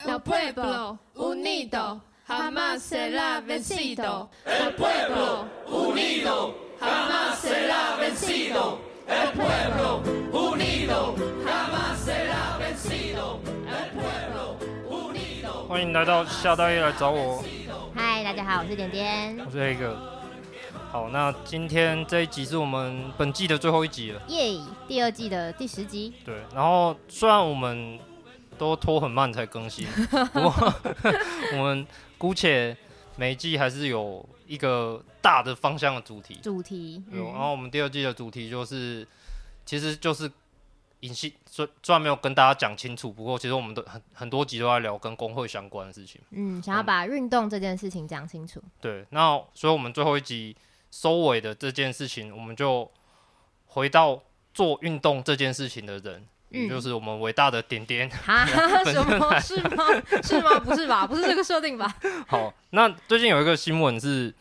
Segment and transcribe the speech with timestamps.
[0.00, 4.28] El pueblo unido jamás será vencido.
[4.44, 8.78] El pueblo unido jamás será vencido.
[9.06, 10.02] El pueblo
[10.32, 11.14] unido
[11.44, 13.40] jamás será vencido.
[13.66, 14.56] El pueblo
[14.90, 15.66] unido。
[15.68, 17.42] 欢迎来到夏大爷来找我。
[17.94, 19.96] 嗨，大家好，我是点点，我是黑哥。
[20.90, 24.20] 好，那今天这一集是我们本季的最后一集了。
[24.28, 26.12] 耶、第二季的第十集。
[26.26, 27.98] 对，然后虽然我们。
[28.58, 29.86] 都拖很慢才更新，
[30.32, 30.52] 不过
[31.52, 31.86] 我们
[32.18, 32.76] 姑且
[33.16, 36.38] 每一季还是有一个大的方向的主题。
[36.42, 39.06] 主题，嗯、然后我们第二季的主题就是，
[39.64, 40.30] 其实就是
[41.00, 46.20] 隐性，虽虽然没有跟大家讲清楚，不过其实我们都很很多集都在聊跟工会相关的事情。
[46.30, 48.62] 嗯，想要把运动这件事情讲清楚。
[48.80, 50.56] 对，那所以我们最后一集
[50.90, 52.90] 收尾的这件事情，我们就
[53.66, 56.26] 回到做运动这件事情的人。
[56.54, 58.46] 嗯、就是我们伟大的点点哈，
[58.86, 59.40] 什么？
[59.40, 59.84] 是吗？
[60.22, 60.58] 是吗？
[60.60, 61.06] 不是吧？
[61.06, 61.92] 不是这个设定吧？
[62.28, 64.32] 好，那最近有一个新闻是，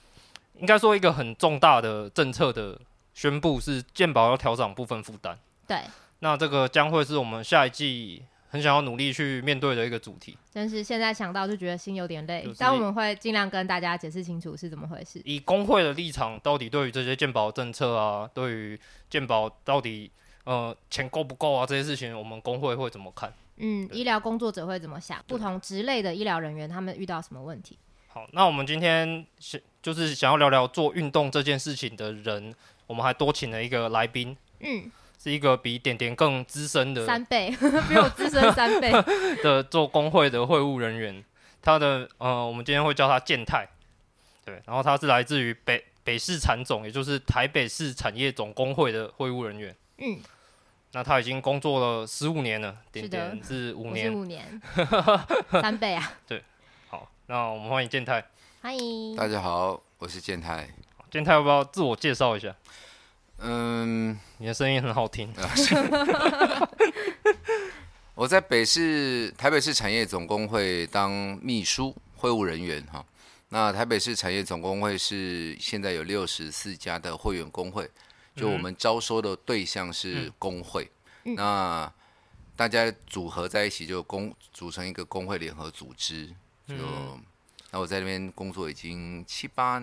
[0.60, 2.80] 应该说一个很重大的政策的
[3.14, 5.38] 宣布，是健保要调整部分负担。
[5.68, 5.80] 对，
[6.20, 10.38] 那这个将会是我们下一季很想要努力去面对的一个主题。
[10.54, 15.20] 但是现在想到就觉得心有点累，就是、但我们会尽量跟大家解释清楚是怎么回事。
[15.26, 18.80] 以工会的立场，到底对于这些健保政策啊，对于
[19.10, 20.12] 健保到底。
[20.44, 21.66] 呃，钱够不够啊？
[21.66, 23.34] 这些事情我们工会会怎么看？
[23.58, 25.24] 嗯，医疗工作者会怎么想？
[25.28, 27.78] 不同职类的医疗人员他们遇到什么问题？
[28.08, 32.54] 好，那我们今天想就是想要聊聊做运动这件事情的人，
[32.88, 34.92] 我们还多请了一个来宾，嗯，
[35.22, 37.50] 是一个比点点更资深的三倍，
[37.90, 38.92] 比我资深三倍
[39.44, 41.24] 的做工会的会务人员。
[41.62, 43.66] 他的呃，我们今天会叫他健太，
[44.44, 50.20] 对，然后他是来自于北北市产总，也就是台北市产业总工会的会务人员，嗯。
[50.96, 54.62] 那他已经工作了十五年了，点点是五年，五年，
[55.50, 56.14] 三倍啊。
[56.28, 56.44] 对，
[56.88, 58.24] 好，那我们欢迎健太。
[58.62, 60.70] 欢迎，大家好，我是健太。
[61.10, 62.56] 健太要不要自我介绍一下？
[63.40, 65.34] 嗯，你的声音很好听。
[68.14, 73.04] 我在北市台北市产业总工会当秘书会务人员哈。
[73.50, 77.90] 那台北市产业总工会是现在有六十四家的会员工会。
[78.36, 80.90] 就我们招收的对象是工会，
[81.26, 81.94] 嗯、那
[82.56, 86.28] 大家组合在一起就工组成一个工会联合组织。
[86.68, 87.22] 就、嗯、
[87.72, 89.82] 那我在那边工作已经七八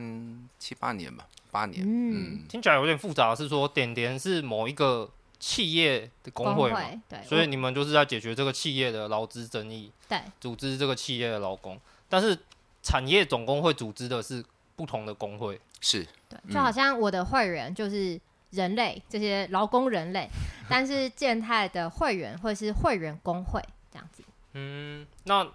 [0.59, 1.85] 七八年吧，八年。
[1.85, 5.09] 嗯，嗯听起来有点复杂，是说点点是某一个
[5.39, 6.81] 企业的工会嘛？
[7.09, 11.81] 对，所以你们就是在解决这个企业的劳资争议，对，组织这个企业的劳工。
[12.09, 12.37] 但是
[12.83, 14.45] 产业总工会组织的是
[14.75, 18.21] 不同的工会，是对，就好像我的会员就是。
[18.51, 20.29] 人类这些劳工人类，
[20.69, 23.63] 但是健太的会员会是会员工会
[23.93, 24.23] 这样子。
[24.53, 25.47] 嗯，那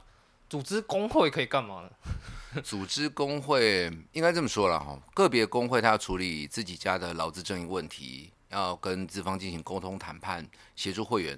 [0.50, 1.89] 组织工会可以干嘛呢？
[2.63, 11.38] 组织工会应该这么说了哈，个别工会他要处理自己家的劳资争议问题，要跟资方进行沟通谈判，协助会员，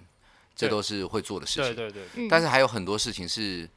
[0.55, 1.75] 这都是会做的事情。
[1.75, 2.27] 对对对。
[2.27, 3.67] 但是还有很多事情是。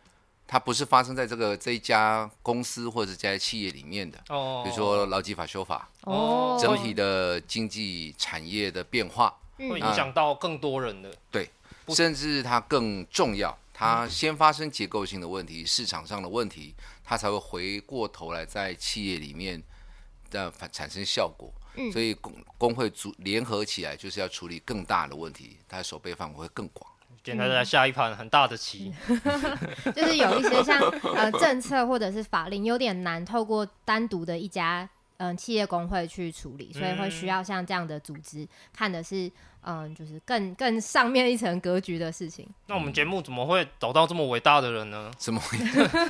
[0.52, 11.48] 它不是发生在这个这一家公司或者这家企业里面的，哦，比如说劳基法修法，哦，整体的经济产业的变化，会影响到更多人的，对，
[11.90, 16.74] 甚至它更重要，它先发生结构性的问题，市场上的问题，
[17.04, 19.62] 它才会回过头来在企业里面
[20.32, 21.48] 的产生效果，
[21.92, 26.89] 所以工工会组联合起来就是要处理更大的问题，它的守备范围会更广。
[27.22, 28.92] 健太在下一盘很大的棋，
[29.94, 30.80] 就是有一些像
[31.14, 34.88] 呃政策或者是法令有点难透过单独的一家
[35.18, 39.30] 嗯、呃、企业工会去处理，所以会需要像这样的组织看的是。
[39.62, 42.48] 嗯，就是更更上面一层格局的事情。
[42.66, 45.10] 那我们节目怎么会找到这么伟大的人呢？
[45.18, 45.58] 怎么会？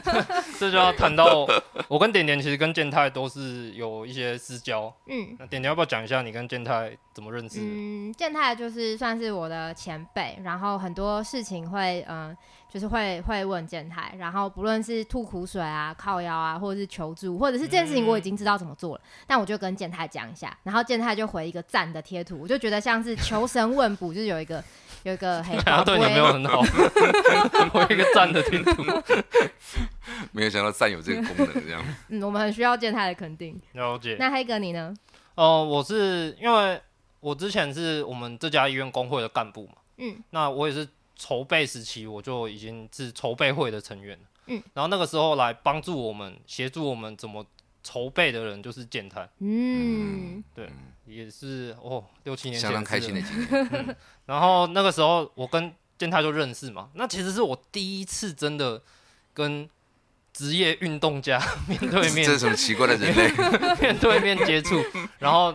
[0.59, 1.47] 这就要谈到
[1.89, 4.93] 我跟点点其实跟健太都是有一些私交。
[5.07, 7.61] 嗯，那点点要不要讲一下你跟健太怎么认识？
[7.61, 12.37] 嗯，健太就是算是我的前辈，然后很多事情会嗯。
[12.73, 24.63] 就是会会问健太，然后不论是吐苦水啊、靠腰啊，或者是求助，或者是这件事情我已经知道怎么做了，嗯、但我就跟健太讲一下，然后健太就回一个赞的贴图，我就觉得像是求神问卜，就是有一个
[25.03, 25.57] 有一个 黑。
[25.59, 26.61] 他对你没有很好，
[27.75, 28.83] 我一个赞的听 图，
[30.33, 31.85] 没有想到赞有这个功能，这样。
[32.09, 33.61] 嗯，我们很需要健太的肯定。
[33.73, 34.17] 了解。
[34.19, 34.95] 那黑哥你呢？
[35.35, 36.81] 哦、呃，我是因为
[37.21, 40.87] 我之前是我们这家医院工会的干部嘛，嗯，那我也是。
[41.23, 47.45] 筹备时期我就已经是筹备会的成员了，嗯，然后那个时候来帮助我们、协助我们怎么
[47.83, 50.71] 筹备的人就是健太，嗯，对，
[51.11, 53.69] 也是哦，六七年前相当开心的经验。
[53.73, 53.97] 嗯，
[54.27, 56.89] 然后那个时候我跟健太就认识嘛。
[56.95, 58.81] 那其实是我第一次真的
[59.35, 59.69] 跟
[60.33, 63.33] 职业运动家 面对面，这是什么奇怪的人类？
[63.81, 64.83] 面对面接触，
[65.19, 65.55] 然后。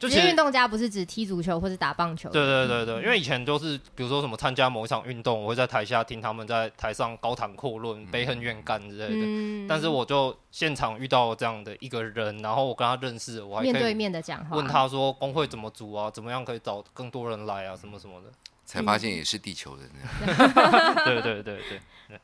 [0.00, 2.30] 职业运动家不是指踢足球或者打棒球？
[2.30, 9.22] 对对对对，因为以前都是比如说什么参加某一场运动，我会在台下听他们在台上高谈阔论、悲恨怨干之类的。
[9.24, 18.28] 嗯、但是我就现场遇到这样的一个人，然后我跟他认识，我还面对面的讲话，问他说工会怎么组啊，怎么样可以找更多人来啊，什么什么的。
[18.66, 19.90] 才发现也是地球人。
[21.04, 21.60] 对对对对
[22.08, 22.20] 对。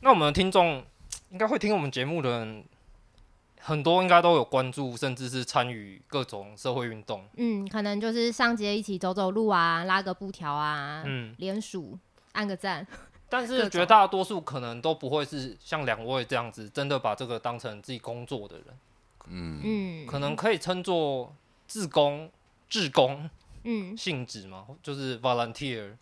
[0.00, 0.82] 那我们的听众
[1.30, 2.64] 应该会听我们节目的人。
[3.60, 7.24] 很多应该都有关注，甚至是参与各种社会运动。
[7.36, 11.98] 嗯，可能就是上街一起走走路啊，拉个布条啊，嗯，联署
[12.32, 12.86] 按个赞。
[13.28, 18.66] 但是 绝大多数可能都不会是像两位这样子，真的把这个当成自己工作的人。
[19.26, 21.34] 嗯嗯，可能可以称作
[21.66, 22.30] 自工、
[22.68, 23.28] 志工，
[23.64, 25.96] 嗯，性质嘛，就是 volunteer。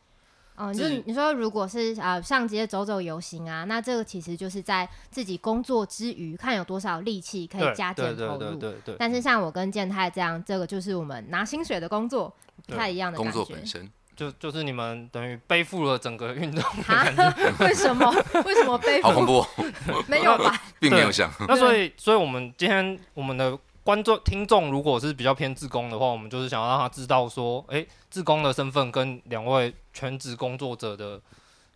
[0.57, 8.39] 嗯，就是你说，如果是啊上街走走游行啊，那这个其实就是在自己工作之余，看有多少力气可以加减投入。
[8.39, 8.97] 对对对对。
[8.99, 12.35] 但是像我跟健太这样，这个就是我们拿薪水的工作，
[12.67, 13.33] 不太一样的感觉。
[13.33, 16.65] 工作本身就就是你们等于背负了整个运动。
[17.61, 18.11] 为什么？
[18.45, 19.09] 为什么背负？
[19.09, 19.47] 好恐怖！
[20.09, 20.59] 没有吧？
[20.81, 21.31] 并没有想。
[21.47, 23.59] 那所以，所以我们今天我们的。
[23.87, 31.21] 观众、听众，如果是比较偏自工的话，我们就是想要让他知道说，诶、欸，志工的身份跟两位全职工作者的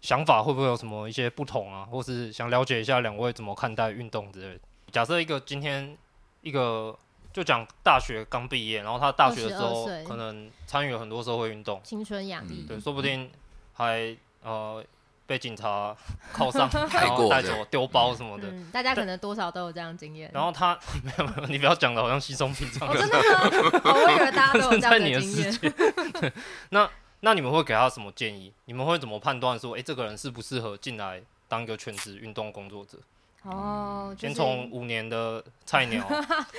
[0.00, 1.86] 想法会不会有什么一些不同啊？
[1.88, 4.60] 或是想了解一下两位怎么看待运动之类的。
[4.90, 5.96] 假设一个今天
[6.40, 6.98] 一个
[7.32, 13.30] 就讲大学刚毕业，然后他大学的时候可能参与了很多社会运动，青春洋溢，对，说不定
[13.74, 14.84] 还呃。
[15.30, 15.96] 被警察
[16.32, 20.28] 铐上， 然后带走丢包什么的、嗯，大家可能多少都有这样经验。
[20.34, 22.88] 然后他 没有没有，你不要讲的好像稀松平常。
[22.88, 23.80] 哦，真的吗？
[23.94, 26.32] 我以为大家都有这样的 经验。
[26.70, 26.90] 那
[27.20, 28.52] 那你们会给他什么建议？
[28.64, 32.98] 你们会怎么判断说，哎、欸，这个人适不适合进来当一个全职运动工作者？
[33.44, 36.04] 哦，先从五年的菜鸟。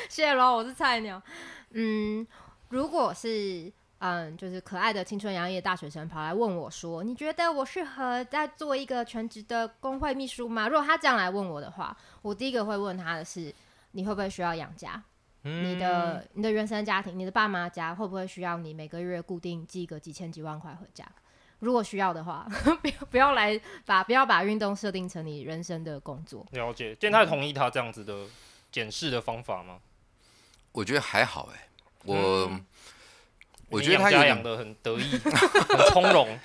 [0.08, 1.22] 谢喽，我是菜鸟。
[1.72, 2.26] 嗯，
[2.70, 3.70] 如果是。
[4.04, 13.54] 嗯，就是可爱的青春洋溢的大学生跑来问我说：“你觉得我适合在做一个全职的工会秘书吗？”如果他这样来问我的话，我第一个会问他的是
[13.94, 15.00] ：“你会不会需要养家？
[15.44, 21.08] 嗯、你的你的原生家庭，你的爸妈家会不会需要你每个月固定寄个几千几万块回家？
[21.60, 22.48] 如果需要的话，
[22.82, 28.26] 不要不要来把不要把运动设定成你人生的工作。”了解，健太同意他这样子的
[28.72, 29.78] 检视的方法吗？
[30.72, 31.70] 我觉得还好哎、欸，
[32.06, 32.50] 我。
[32.50, 32.66] 嗯
[33.72, 36.38] 我觉得他养的很得意， 很从容。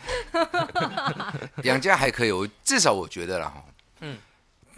[1.64, 3.64] 养家还可以，我至少我觉得啦哈。
[4.00, 4.16] 嗯，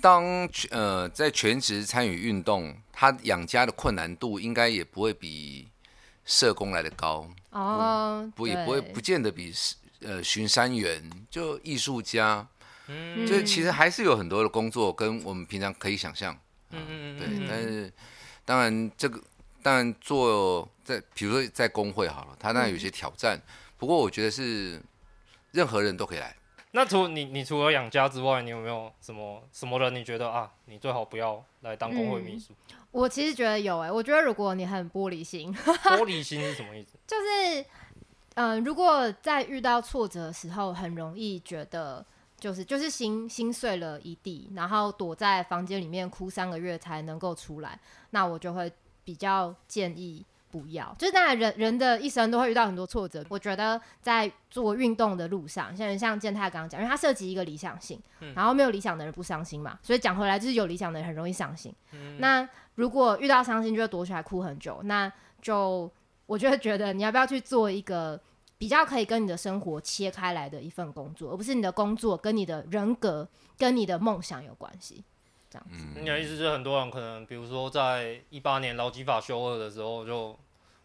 [0.00, 5.68] 当呃在全职参与运动，他养家的困难度应该也不会比
[6.24, 9.52] 社工来的高哦，不也不会不见得比
[10.00, 12.46] 呃巡山员就艺术家，
[12.86, 16.38] 嗯，就其实还是有很多的工作跟我们平常可以想象，
[16.70, 17.92] 嗯嗯嗯，对，但是
[18.44, 19.20] 当然这个。
[19.68, 23.36] 当然，做在比如说在工会好了，他当然有些挑战。
[23.36, 23.42] 嗯、
[23.76, 24.80] 不过我觉得是
[25.52, 26.34] 任何人都可以来。
[26.70, 29.94] 那除你你除了养家之外，你有没有什么什么人？
[29.94, 32.54] 你觉得啊，你最好不要来当工会秘书？
[32.70, 36.96] 嗯、我其实觉得有哎、欸，我觉得如果你很玻璃心，玻璃心是什么意思？
[37.06, 37.60] 就是
[38.36, 42.02] 嗯、呃，如果在遇到挫折的时候，很容易觉得
[42.38, 47.78] 就是就是心心碎了一地，然后躲在房间里面哭三个月才能够出来，
[48.12, 48.72] 那我就会。
[49.08, 53.24] 比较建议不要，就是当然人人的一生都会遇到很多挫折。
[53.30, 61.74] 我觉得在做运动的路上，像像健太刚刚讲，因为他涉及一个理想性，嗯、然后没有理想的人不伤心嘛，所以讲回来就是有理想的人很容易伤心。
[61.92, 65.10] 嗯、那如果遇到伤心就会躲起来哭很久，那
[65.40, 65.90] 就
[66.26, 68.20] 我就会觉得你要不要去做一个
[68.58, 75.02] 比较可以跟你的生活切开来的一份工作，而不是你的工作跟你的人格跟你的梦想有关系。
[75.50, 80.38] 这样子，你的意思是很多人可能，比如说在一八年劳基法修二的时候，就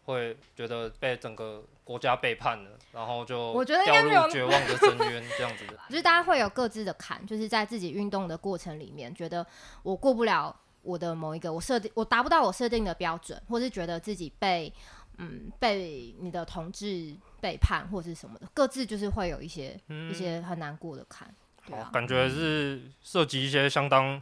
[0.04, 5.78] 会觉得被整个国家背叛了，然后就掉入绝望的深渊，这样子的。
[5.88, 9.46] 就是大家会有各自的坎，就是在自己运动的过程里面，觉得
[9.82, 14.72] 我过不了我的某一个我设定，我达不到我设定的标准，或是觉得自己被
[15.16, 21.34] 嗯被你的同志背叛或是什么的，各自就是会有一些、嗯、一些很难过的坎。
[21.66, 24.20] 对啊，感觉是涉及一些相当。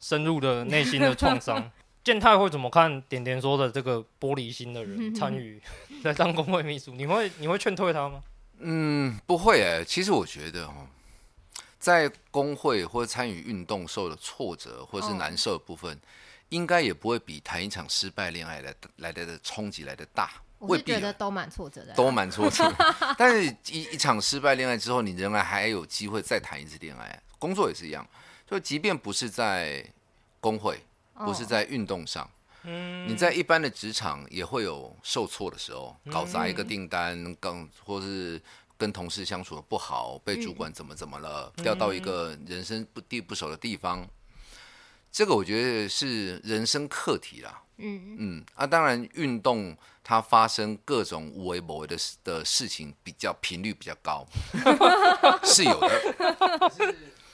[0.00, 1.70] 深入的内心的创伤，
[2.04, 3.00] 健太会怎么看？
[3.02, 5.60] 点点说的这个玻璃心的人参与
[6.04, 8.22] 在当工会秘书，你会你会劝退他吗？
[8.58, 9.84] 嗯，不会哎、欸。
[9.84, 10.86] 其实我觉得哦，
[11.78, 15.98] 在工会或参与运动受的挫折或是难受的部分，哦、
[16.50, 20.30] 应该也不会比谈一场失败恋爱来来的冲击来的大。
[20.58, 22.72] 我是觉得都蛮挫折的，都蛮挫折。
[23.18, 27.20] 但是一一场失败恋爱之后，你仍然还有机会再谈一次恋爱。
[27.38, 28.08] 工作也是一样，
[28.48, 29.84] 就即便不是在
[30.40, 30.80] 工会，
[31.14, 32.30] 不是在运动上，
[32.62, 38.40] 嗯，你在一般的职场也会有受挫的时候，搞砸一个订单，刚或是
[38.78, 44.08] 跟同事相处的不好，被主管怎么怎么了，调到一个人生不地不熟的地方，
[45.10, 47.62] 这个我觉得是人生课题啦。
[47.78, 48.16] 嗯。
[48.18, 54.24] 嗯啊，当然运动它发生各种无为不微的的事情，比较频率比较高，
[55.42, 56.94] 是有的。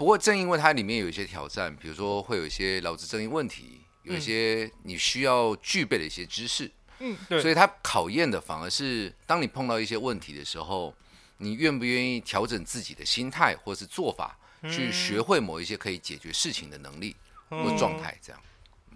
[0.00, 7.38] 不过正因为它里面有一些挑战，比如说会有一些劳资争议问题，有一些你需要具备的一些知识，嗯，对。
[7.42, 10.94] 所以它考验的反而是当你碰到一些问题的时候，
[11.36, 17.14] 你愿不愿意调整自己的心态或是做法，去学会某一些可以解决事情的能力
[17.50, 18.40] 或状态，这样。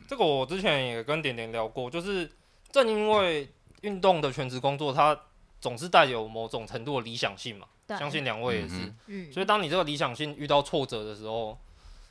[0.09, 2.33] 这个我之前也跟点点聊过，就是
[2.73, 3.47] 正因为
[3.83, 5.21] 运动的全职工作，它
[5.61, 7.67] 总是带有某种程度的理想性嘛。
[7.87, 8.75] 对相信两位也是。
[9.07, 9.33] 嗯。
[9.33, 11.59] 所以当你这个理想性遇到挫折的时候，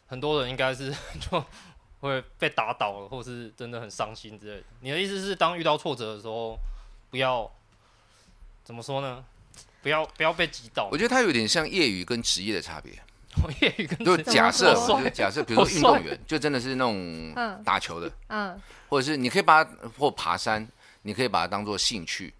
[0.07, 1.43] 很多人应该是 就
[1.99, 4.63] 会被打倒了，或是真的很伤心之类的。
[4.81, 6.57] 你的意思是，当遇到挫折的时候，
[7.09, 7.49] 不要
[8.63, 9.23] 怎么说呢？
[9.81, 10.87] 不要不要被击倒。
[10.91, 12.93] 我觉得它有点像业余跟职业的差别。
[13.59, 14.75] 业余跟就假设，
[15.09, 17.33] 假设比如说运动员，就真的是那种
[17.65, 20.65] 打球的，嗯，或者是你可以把它或爬山，
[21.01, 22.31] 你可以把它当做兴趣。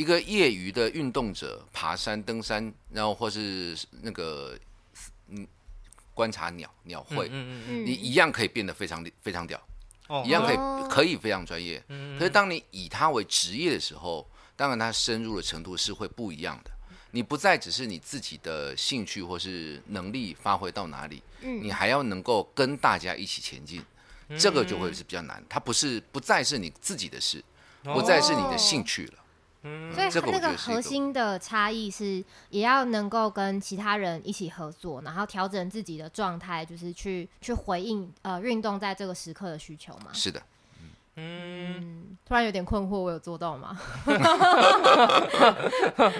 [0.00, 4.58] 一个业余的运动者爬山、登山，然后或是那个
[5.28, 5.46] 嗯
[6.14, 9.60] 观察鸟鸟会，嗯嗯你一样可以变得非常非常屌，
[10.24, 11.84] 一样可以可以非常专业。
[12.18, 14.26] 可是当你以它为职业的时候，
[14.56, 16.70] 当然它深入的程度是会不一样的。
[17.10, 23.84] 你不再只是你自己的兴趣或是能力发挥到哪里，嗯，你还要能够跟大家一起前进，
[24.28, 25.44] 嗯、这个就会是比较难。
[25.46, 27.44] 它不是不再是你自己的事，
[27.82, 29.19] 不再是你的兴趣了。
[29.62, 40.10] 嗯，所以那个核心的差异是，也要能够跟其他人一起合作，然后调整自己的状态，就是去去回应呃运动在这个时刻的需求嘛。
[40.12, 40.42] 是的。
[41.16, 43.78] 嗯，突然有点困惑，我有做到吗？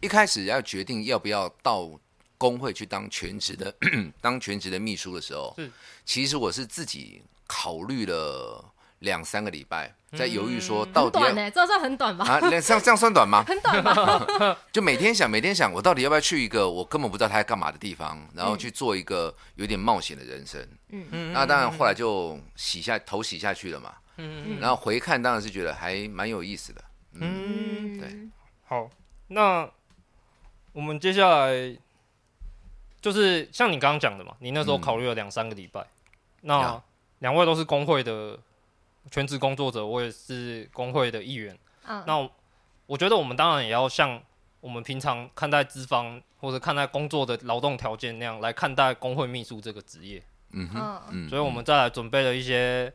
[0.00, 1.90] 一开始要决定要不要到
[2.38, 3.74] 工会去当全职的
[4.22, 5.70] 当全职的秘书的时候，是
[6.06, 8.64] 其实我是自己考虑了
[9.00, 12.24] 两三个礼拜，在犹豫说到底短呢，这算很短吧？
[12.26, 13.44] 啊，这样这样算短吗？
[13.48, 14.56] 很短吧？
[14.72, 20.60] 就每天想，每天想，我到底要不要去一个我根本不知道他在干嘛的地方，然后去做一个有点冒险的人生。
[20.90, 21.32] 嗯嗯。
[21.32, 23.94] 那当然后来就洗下头洗下去了嘛。
[24.16, 26.84] 嗯嗯，然后回看当然是觉得还蛮有意思的。
[27.14, 28.28] 嗯，对。
[28.66, 28.90] 好，
[29.28, 29.68] 那。
[30.72, 31.76] 我们接下来
[33.00, 35.80] 就是像你刚刚讲的嘛，你那时候考虑了两三个礼拜。
[35.80, 35.86] 嗯、
[36.42, 36.82] 那
[37.18, 38.38] 两位都是工会的
[39.10, 41.58] 全职工作者，我也是工会的一员。
[41.86, 42.28] 嗯、那
[42.86, 44.20] 我觉得我们当然也要像
[44.60, 50.22] 我们平常看待资方或者看待工作的劳动条件那样来看待工会秘书这个职业。
[50.52, 52.92] 嗯哼，嗯，所以我们再来准备了一些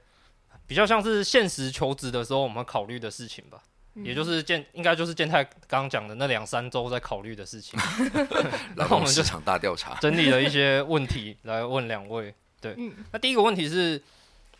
[0.65, 3.61] 比较像是现实求职的时候我们考虑的事情吧。
[3.95, 7.79] 也就是建，应该就是建泰刚刚讲的那两三周在考虑的事情，
[8.75, 12.33] 然后我们就场大调查，整理了一些问题来问两位。
[12.59, 14.01] 对，嗯、那第一个问题是，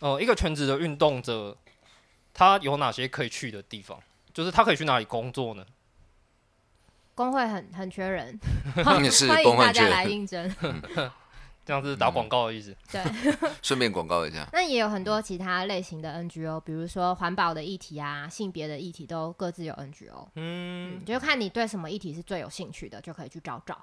[0.03, 1.57] 呃，一个全职的运动者，
[2.33, 3.97] 他有哪些可以去的地方？
[4.33, 5.65] 就是他可以去哪里工作呢？
[7.15, 8.37] 工会很很缺人，
[9.09, 10.53] 是欢迎大家来应征。
[11.65, 13.01] 这样子打广告的意思，对，
[13.63, 14.45] 顺便广告一下。
[14.51, 20.27] 那也有很多其他类型的 NGO，比如说环保的议题啊，性别的议题都各自有 NGO。
[20.35, 23.81] 嗯，嗯，就看你对什么议题是最有兴趣的，就可以去找找。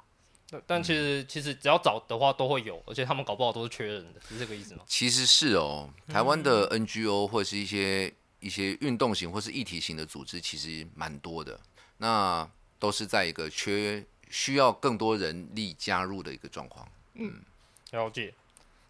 [0.66, 4.82] 但其实其实只要找的话都会有，而且他们搞不好都是缺人的，是这个意思吗？
[4.86, 11.58] 其实是哦，台湾的 NGO 或是一些一些运动型或是议题型的组织，其实蛮多的。
[11.98, 16.88] 那都是在一个缺需要更多人力加入的一个状况。
[17.14, 17.42] 嗯。
[17.92, 18.32] 了解。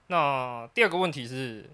[0.09, 1.71] 那第二个问题是，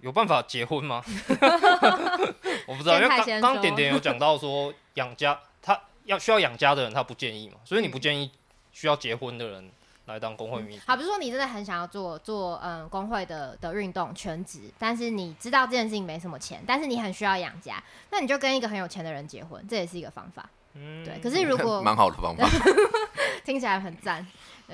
[0.00, 1.02] 有办法结婚吗？
[2.68, 8.30] 我不知道，因为刚刚点点有讲到说养家，他要需要养家的人他不建议嘛，所以你不建议
[8.76, 9.70] 需要结婚的人
[10.04, 10.82] 来当工会秘书。
[10.86, 20.46] 好，比如说你真的很想要做做嗯工会的的运动全职，但是你知道这件事情没什么钱，但是你很需要养家，那你就跟一个很有钱的人结婚，这也是一个方法。
[20.74, 21.18] 嗯，对。
[21.20, 22.46] 可是如果 蛮好的方法，
[23.46, 24.26] 听起来很赞。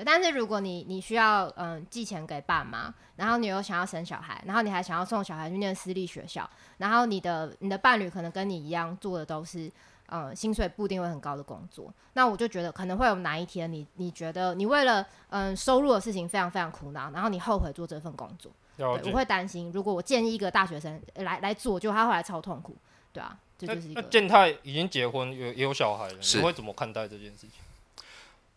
[0.03, 9.71] 但是如果你你需要嗯寄钱给爸妈，然后你又想要生小孩，然后你还想要送小孩去念私立学校，然后你的你的伴侣可能跟你一样做的都是
[10.13, 22.77] 嗯薪水不一定会很高的工作，那我就觉得可能会有哪一天你你觉得你为了嗯收入的事情非常非常苦恼，然后你后悔做这份工作，对，我会担心，如果我建议一个大学生来来做，就他后来超痛苦，
[23.11, 23.37] 对啊。
[23.55, 24.01] 这就是一个。
[24.01, 27.51] 那健太已经结婚，有也有小孩了，你会怎么看待这件事情？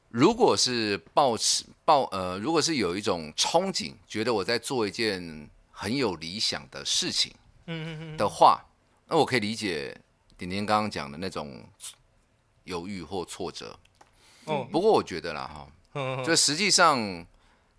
[0.08, 7.32] 如果是抱持抱呃，如果是有一种憧憬，觉得我在做一件很有理想的事情，
[7.66, 8.64] 嗯嗯嗯的话，
[9.08, 9.96] 那我可以理解
[10.36, 11.64] 点点刚刚讲的那种
[12.64, 13.78] 犹豫或挫折。
[14.44, 17.26] 哦，不过我觉得啦哈，嗯、就实际上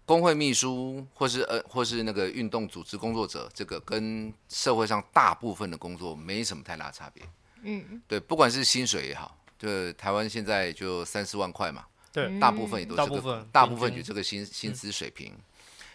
[0.05, 7.23] 工会秘书或是呃或是那个运动组织工作者，这个跟社会上大部分的工作没什么太大差别。
[7.61, 11.85] 嗯，对，不管是薪水也好，就台湾现在就三四万块嘛。
[12.11, 15.33] 对，大部分也都是这个，大部分有这个薪薪资水平。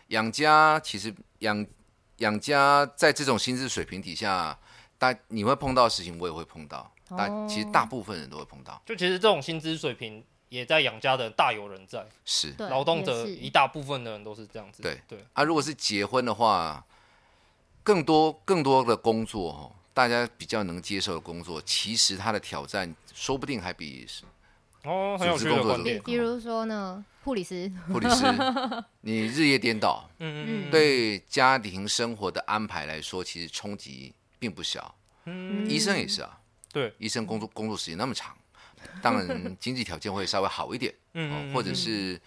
[0.08, 1.66] 养家其实养
[2.18, 4.58] 养家在这种薪资水平底下，
[5.02, 6.88] 大你会碰到的事情，我也会碰到。
[7.18, 8.80] 但其实大部分人都会碰到。
[8.86, 12.06] 就其实这种薪资水平也在养家的大有人在。
[12.24, 14.80] 是，劳动者一大部分的人都是这样子。
[14.80, 15.18] 对对。
[15.32, 16.86] 啊，如果是结婚的话，
[17.82, 24.06] 更多更多的工作哦，大家比较能接受的工作，其实它的挑战说不定还比。
[24.84, 26.00] 哦，很有趣的观点。
[26.04, 28.24] 比如说呢，护理师，护理师，
[29.02, 34.94] 你日夜颠倒，嗯嗯，对家庭生活的安排来说，其实冲击并不小。
[35.26, 36.40] 嗯，医生也是啊，
[36.72, 38.36] 对，医生工作工作时间那么长，
[39.00, 42.20] 当然 经济条件会稍微好一点，嗯，或者是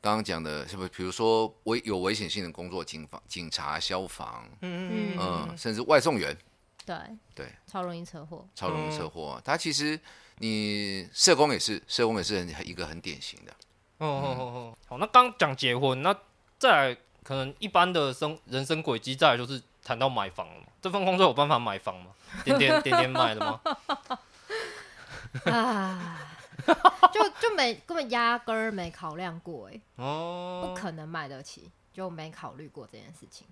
[0.00, 0.88] 刚刚讲的，是不是？
[0.88, 6.36] 比如说危有危险性的工作，警方、警察、消防，嗯嗯，甚至外送员，
[6.84, 6.96] 对
[7.36, 9.40] 对，超容易车祸，超容易车祸。
[9.44, 9.98] 他其实。
[10.38, 13.52] 你社工也是，社工也是很一个很典型的。
[13.98, 16.12] 哦哦哦哦，好，那刚讲结婚，那
[16.58, 20.66] 再来可能一般的生人生轨迹，再来就是谈到买房了嘛。
[20.84, 22.10] 这份工作有办法买房吗？
[22.44, 23.58] 点点点点买的吗？
[25.46, 26.18] 啊，
[27.10, 33.46] 就就没根本压根儿没考量过哎，哦，不可能买得起，就没考虑过这件事情。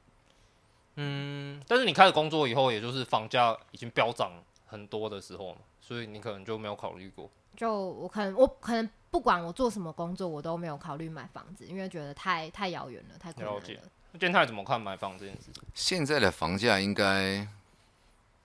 [0.97, 4.31] 嗯，但是你开始工作以后，也就是房价已经飙涨
[4.67, 5.61] 很多的时候嘛。
[5.81, 7.31] 所以你可能就没有考虑过？
[7.57, 13.81] 就我可能我可能不管我做什么工作，我都没有考虑买房子，因为觉得太太遥远了，太困难了。
[14.19, 15.50] 健太怎么看买房这件事？
[15.75, 17.46] 现在的房价应该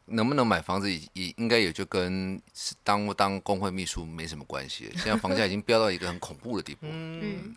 [0.06, 2.42] 能不能买房子也也应该也就跟
[2.84, 4.90] 当不当工会秘书没什么关系。
[4.96, 6.88] 现在房价已经飙到一个很恐怖的地步。
[6.90, 7.56] 嗯，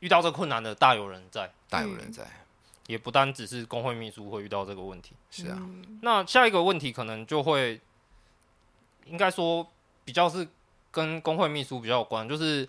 [0.00, 2.24] 遇到这困难的大有人在，大有人在，
[2.86, 5.14] 也不单只是工会秘书会遇到这个问题。
[5.30, 5.60] 是啊。
[6.02, 7.80] 那下一个问题可能就会。
[9.10, 9.66] 应该说
[10.04, 10.46] 比较是
[10.90, 12.68] 跟工会秘书比较有关，就是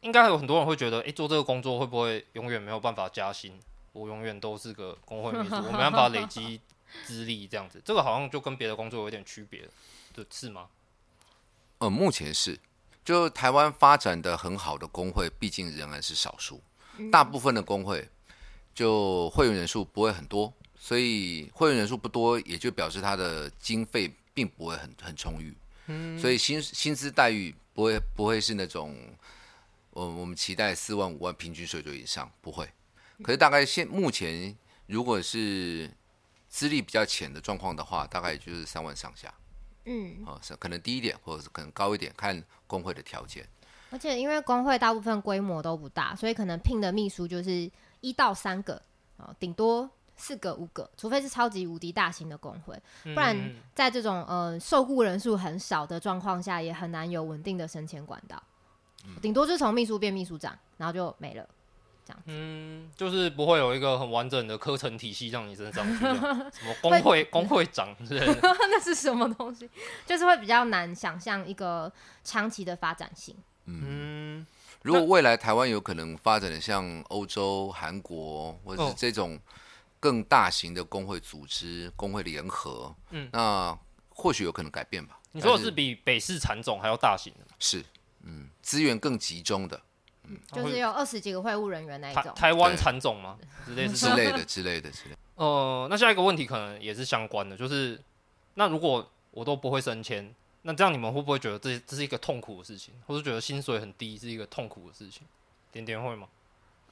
[0.00, 3.58] 应该有很多人会觉得，哎、欸，做这个工作会不会永远没有办法加薪？
[3.92, 6.60] 我永远都是个工会秘书，我没办法累积
[7.04, 9.68] 资历，这样子，这个好像就跟别的工作有点区别，
[10.14, 10.68] 对，是吗？
[11.78, 12.58] 呃，目前是，
[13.04, 16.60] 就台湾发展的很好的工会，毕竟仍然是少数，
[17.10, 18.08] 大部分的工会
[18.74, 24.12] 就会员人数不会很多，所以会员人数不多，也就表示他的经费。
[24.38, 25.52] 并不会很很充裕，
[25.88, 28.96] 嗯，所以薪薪资待遇不会不会是那种，
[29.98, 32.68] 我我们期待四万五万平均水准以上不会，
[33.22, 34.56] 可是大概现目前
[34.86, 35.90] 如果是
[36.48, 39.34] 资历比较浅的状况的话，大概也就是三万上下，
[39.86, 43.44] 嗯，啊，可能低一点或者是可能高一点，看工会的条件。
[43.90, 48.80] 而且因为工会大部分规模都不大，所以可能聘的秘书就是一到三个，
[49.16, 49.90] 啊，顶多。
[50.20, 52.74] 四个五个，除非是超级无敌大型的工会，
[53.14, 53.36] 不然
[53.72, 58.42] 在这种呃受雇人数很少的状况下，也很难有稳定的升迁管道。
[59.22, 61.48] 顶多就从秘书变秘书长，然后就没了，
[62.04, 62.22] 这样。
[62.26, 69.68] 嗯，就是不会有一个很完整的课程体系让你身上去，什么工会工会长之类的， 那是什么东西？
[70.06, 71.90] 就是会比较难想象一个
[72.22, 73.34] 长期的发展性。
[73.66, 74.46] 嗯，
[74.82, 79.38] 如果未来台湾有可能发展的像欧洲、韩国或者是这种。
[80.00, 83.76] 更大型的工会组织、工会联合，嗯，那
[84.10, 85.18] 或许有可能改变吧。
[85.32, 87.44] 你说的是比北市产总还要大型的？
[87.58, 87.84] 是，
[88.22, 89.80] 嗯，资源更集中的，
[90.24, 92.32] 嗯，就是有二十几个会务人员那一种。
[92.34, 93.38] 台湾产种吗？
[93.66, 95.18] 之类之类的之类的之类的。
[95.36, 98.00] 呃， 那下一个问题可能也是相关的，就是
[98.54, 105.26] 那如果我都不会升迁，那这样你们会不会觉得这这是一个痛苦的事情，或是觉得薪水很低是一个痛苦的事情？
[105.70, 106.26] 点点会吗？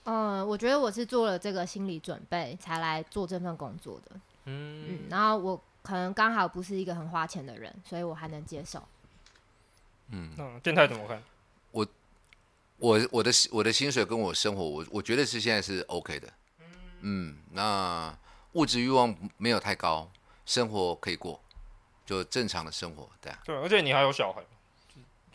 [0.05, 4.13] 嗯，我觉得我是做了这个心理准备才来做这份工作的。
[4.45, 8.81] 嗯，嗯，然后我可能刚好不是一个很花钱的人，所以我还能接受。
[10.11, 11.23] 嗯，那健太怎么看？
[11.71, 11.87] 我
[12.79, 16.33] 我我的我的薪水跟我生活，我我觉得是现在是 OK 的。
[17.01, 18.17] 嗯，那
[18.53, 20.11] 物质欲望没有太高，
[20.45, 21.41] 生活可以过，
[22.05, 23.39] 就正常的生活，对啊。
[23.45, 24.43] 对，而且你还有小孩。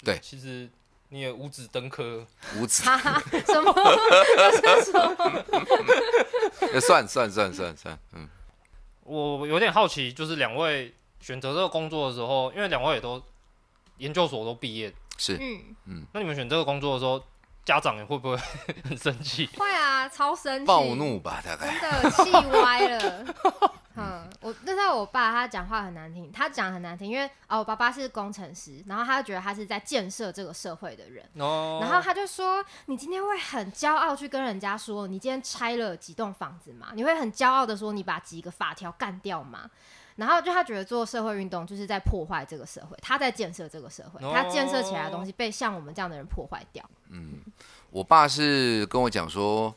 [0.04, 0.70] 对，其实。
[1.14, 2.26] 你也五子登科，
[2.58, 3.74] 五子什么？
[6.80, 8.30] 算算算算算，嗯，
[9.04, 13.22] 我有点好奇，就是两位选择这个工作的时候，因为两位也都
[13.98, 17.22] 研究所都毕业，是，嗯嗯，那你们选这个工作的时候，
[17.64, 18.38] 家长也会不会
[18.84, 19.48] 很生气？
[19.58, 23.26] 会啊，超生气，暴怒吧，大概真的气歪了。
[23.98, 36.92] 嗯，我那时候我爸他讲话很难听，他讲很难听，因为哦，我爸爸是工程师，然后他就觉得他是在建设这个社会的人，哦，然后他就说，你今天会很骄傲去跟人家说，你今天拆了几栋房子吗？
[36.94, 39.70] 你会很骄傲的说，你把几个法条干掉吗？
[40.22, 46.88] 然后就他觉得做社会运动就是在破坏这个社会，他在建设这个社会，他建设起来的东西被像我们这样的人破坏掉。
[47.10, 47.40] 嗯，
[47.90, 49.76] 我爸是跟我讲说。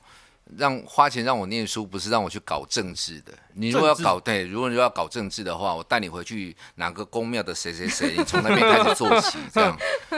[0.59, 3.33] 让花钱让我念书，不是让我去搞政治的。
[3.55, 9.75] 你如果要搞对，如果你要搞政治的话，我带你回去哪个宫庙的谁谁谁，你从那边开始做起，这样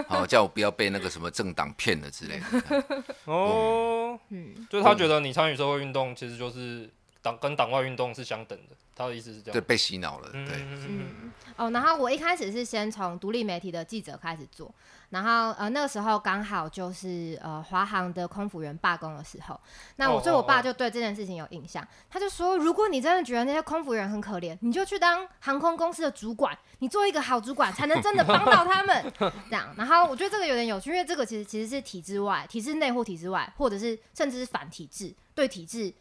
[0.09, 3.01] 好叫我不要被那个什么政党骗了之类的。
[3.27, 6.91] 哦，嗯，就是他觉得你参与社会运动，其实就是
[7.27, 8.77] 党跟党外运动是相等的。
[8.95, 14.75] 他的意思是这样，对，被洗脑了，对，嗯，哦，然后我一开始是先从独立媒体的记者开始做，
[15.11, 19.61] 然后呃那个时候刚好就是呃华航的空服员罢工的时候，
[19.97, 29.13] 那我所以我爸就对这件事情有印象，他就说，如果你真的觉得那些空服员很可怜，你就去当航空公司的主管，你做一个好主管，才能真的帮到他们，
[29.51, 29.75] 这样。
[29.77, 35.93] 然后我觉得这个有点有趣，因为这个其实其实是体制外、体制内或体制外，或者是甚至是反体制对体制。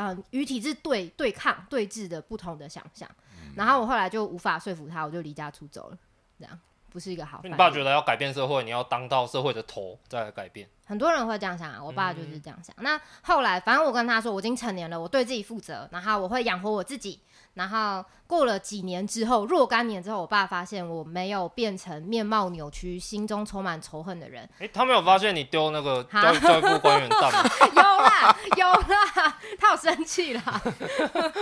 [0.00, 5.98] 呃，与体制对对抗对峙的不同的想象，嗯，然后我后来就无法说服他，我就离家出走了。
[6.38, 6.58] 这样
[6.88, 7.42] 不是一个好。
[7.44, 10.66] 你爸觉得要改变社会，你要当到社会的头再来改变。
[10.86, 12.74] 很多人会这样想啊，我爸就是这样想。
[12.78, 17.20] 嗯、那后来，反正我跟他说，我已经成年了，我对自己负责，然后我会养活我自己。
[17.54, 24.44] 然后过了几年之后，若干年之后，我爸发现我没有变成面貌扭曲、心中充满仇恨的人。
[24.54, 27.50] 哎、欸，他没有发现你丢那个教育教育部官员蛋吗？
[27.74, 30.62] 有啦，有啦，他有生气啦。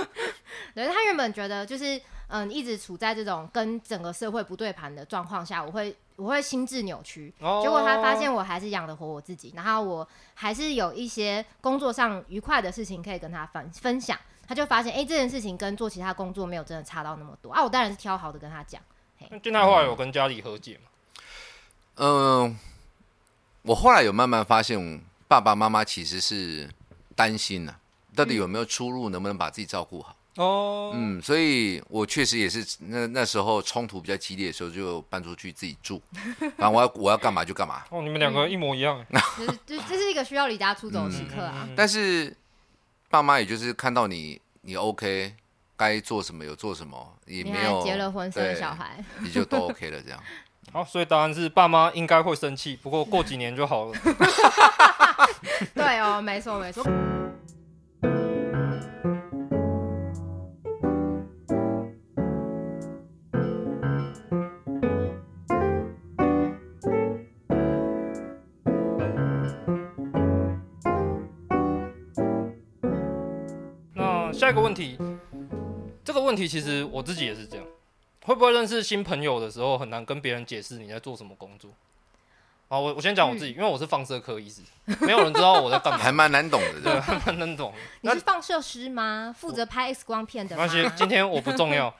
[0.74, 7.32] 对，他原本觉得就是嗯，一直处在这种跟整个社会不对盘的状况下，我会我会心智扭曲。
[7.40, 7.62] Oh.
[7.62, 14.18] 结果他发现我还是养得活我自己，然后我还是有一些工作上愉快的事情可以跟他分分享。
[14.48, 17.62] 他就发现，哎、欸，这件事情跟做其他工作没有真的差到那么多啊！
[17.62, 18.80] 我当然是挑好的跟他讲。
[19.28, 20.88] 那俊泰后来有跟家里和解吗？
[21.96, 22.56] 嗯、呃，
[23.60, 26.66] 我后来有慢慢发现，爸爸妈妈其实是
[27.14, 27.78] 担心呢、啊，
[28.16, 30.16] 到底有没有出路，能不能把自己照顾好。
[30.36, 36.00] 哦，嗯，所以我确实也是那那时候冲突比较激烈的时候，就搬出去自己住。
[36.56, 37.84] 反正我要我要干嘛就干嘛。
[37.90, 39.04] 哦，你们两个一模一样。
[39.36, 41.66] 就是这这是一个需要离家出走的时刻啊。
[41.68, 42.34] 嗯、但是。
[43.08, 45.34] 爸妈也就是看到你，你 OK，
[45.76, 50.22] 该做什么有做什么，也没有结了婚生小孩， 你就都 OK 了这样。
[50.70, 53.98] 好，所以答案是爸妈应该会生气，不过过几年就好了。
[55.74, 56.84] 对哦，没错没错。
[74.48, 74.96] 下一个问题，
[76.02, 77.66] 这个问题其实我自己也是这样，
[78.24, 81.70] 会不会认识新朋友的时候很难跟别人解释你在做什么工作？
[82.70, 84.62] 好，我我先讲我自己，嗯，因为我是放射科医师，
[85.04, 87.74] 没有人知道我在干嘛，还蛮难懂的，对，还蛮难懂。
[88.00, 89.34] 你是放射师吗？
[89.38, 90.62] 负责拍 X 光片的吗？
[90.62, 91.94] 没关系，今天我不重要。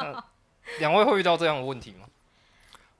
[0.80, 2.06] 两位会遇到这样的问题吗？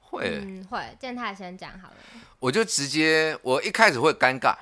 [0.02, 0.94] 会，嗯，会。
[1.00, 1.94] 建泰先讲好了，
[2.38, 4.54] 我就直接，我一开始会尴尬。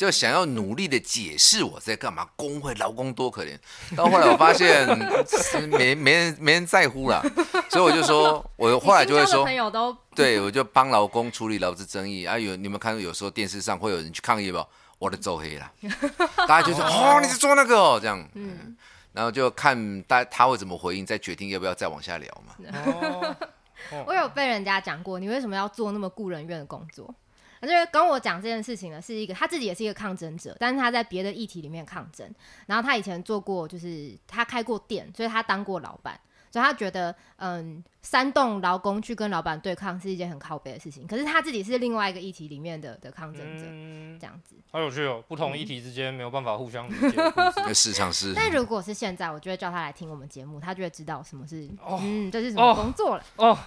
[0.00, 3.54] 就想要努力的解释我在干嘛，工会劳工多可怜。
[3.94, 4.88] 到后来我发现
[5.68, 7.22] 没没人没人在乎了，
[7.68, 12.38] 所以我就说，我后来就会说，朋友都对，我就帮劳工处理劳资争议啊。
[12.38, 14.66] 有你们看到有时候电视上会有人去抗议吧，
[14.98, 15.70] 我的走黑了，
[16.48, 18.74] 大家就说哦，你是做那个哦这样，嗯，
[19.12, 22.54] 然后就看大他会怎么回应，再决定要不要再往下聊嘛。
[22.72, 23.36] 哦，
[24.08, 27.14] 我有被人家讲过，你为什么要做那么雇人怨的工作？
[27.60, 32.32] 他就跟我讲这件事情呢，是一个他自己也是一个抗争者，但是他在别的议题里面抗争。
[32.66, 36.18] 然后他以前做过，就是他开过店，所以他当过老板，
[36.50, 41.06] 所以他觉得，嗯，煽动劳工去跟老板对抗是一件很靠背的事情。
[41.06, 44.56] 可是他自己是另外一个议题里面的的抗争者，嗯，这样子。
[44.70, 47.18] 好有趣哦，不同议题之间没有办法互相理解。
[47.74, 48.32] 市场是。
[48.34, 53.24] 但如果是现在，我就会叫他来听我们节目，他就会知道什么是，哦、嗯，这是什么工作了。
[53.36, 53.58] 哦，哦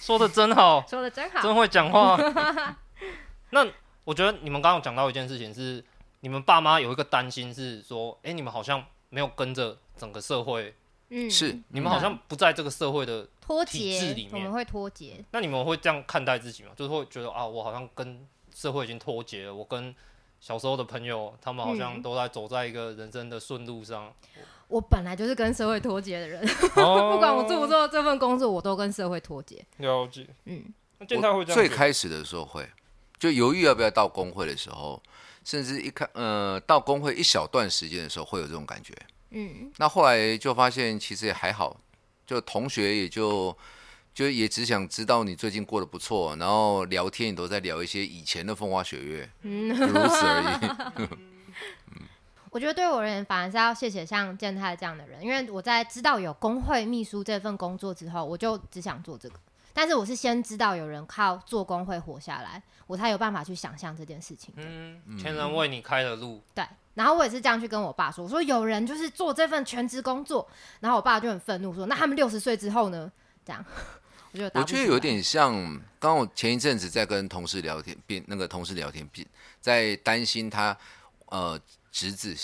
[0.00, 2.16] 说的真好， 说的真好，真会讲话。
[3.52, 3.66] 那
[4.04, 5.82] 我觉得你们刚刚讲到一件事情是，
[6.20, 10.74] 你们爸妈有一个担心是说，哎、欸，你们好像没有跟着整个社会，
[11.10, 15.24] 嗯，是你们好像不在这个社会的脱体制里面，我们会脱节。
[15.30, 16.70] 那你们会这样看待自己吗？
[16.74, 19.94] 就是会觉得啊，我好像跟社会已经脱节了，我跟
[20.40, 24.12] 小时候的朋友他们好像都在走在一个人生的顺路上。
[24.68, 26.42] 我本来就是跟社会脱节的人，
[26.76, 29.62] 哦、 不管我做不做这份工作，我都跟社会脱节。
[29.76, 30.64] 了解，嗯，
[30.98, 31.54] 那健太会这样。
[31.54, 32.66] 最开始的时候会，
[33.22, 35.00] 就犹豫要不要到工会的时候，
[35.44, 38.92] 甚至一开呃到工会一小段时间的时候会有这种感觉。
[39.30, 41.80] 嗯，那后来就发现其实也还好，
[42.26, 43.56] 就同学也就
[44.12, 51.08] 就也只想知道你最近过得不错，然后聊天也都在聊一些以前的风花雪月，嗯，如此而已。
[52.50, 59.36] 我觉得对我而言，反而是要谢谢像健太这样的人，因为我在知道有工会秘书这份工作之后，我就只想做这个。
[59.72, 64.52] 但是我是先知道有人靠做工会活下来，我才有办法去想象这件事情。
[64.56, 66.42] 嗯，前人为你开的路。
[66.54, 70.48] 对，然后我也是这样去跟我爸说，我说有人就是做这份全职工作，
[70.80, 73.10] 然后我爸就很愤怒说，那他们六十岁之后呢？
[73.44, 73.64] 这样，
[74.32, 75.52] 我觉得我觉得有点像，
[75.98, 79.26] 刚刚我前一阵子在跟同事聊天，变那个同事聊天，边
[79.60, 80.76] 在担心他
[81.26, 81.60] 呃。
[81.94, 82.34] 侄子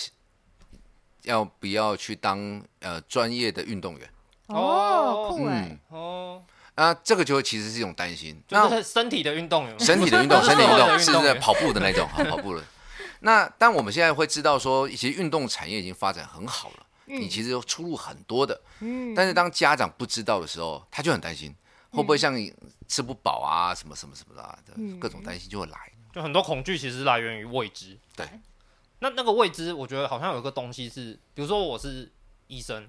[1.23, 4.11] 要不要去当呃专业的运动员？
[4.49, 5.79] 哦，酷哎！
[5.89, 6.43] 哦，
[6.79, 12.63] 啊，这个就其实是一种担心，就是身体的运动员， 身体的运动，身体运动是在跑步的那种，好跑步的。
[13.21, 18.61] 那但我们现在会知道说，一些运动产业已经发展很好了，嗯、你其实出路很多的。
[18.79, 19.13] 嗯。
[19.13, 21.53] 但是当家长不知道的时候，他就很担心，
[21.91, 22.55] 会不会像你
[22.87, 24.57] 吃不饱啊，什么什么什么的、啊，
[25.01, 25.77] 各种担心就会来。
[26.15, 27.99] 就很多恐惧其实来源于未知。
[28.15, 28.25] 对。
[29.01, 32.13] 那那个未知，我觉得好像有一个东西是，比如说我是
[32.47, 32.89] 医生，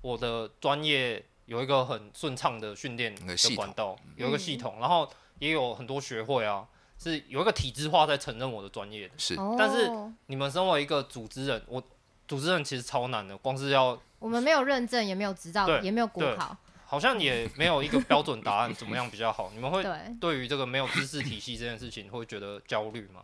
[0.00, 6.66] 我的专业有一个很顺畅的训练的管道，有一个系统，然后也有很多学会啊，
[6.98, 9.14] 是有一个体制化在承认我的专业的。
[9.16, 9.90] 是，但是
[10.26, 11.82] 你们身为一个组织人，我
[12.28, 19.50] 组织人其实超难的，光是要我们没有认证，也没有执照，也没有国考，好像也没有一个标准答案，怎么样比较好？
[19.54, 19.84] 你们会
[20.20, 23.22] 对于这个没有知识体系这件事情，会觉得焦虑吗？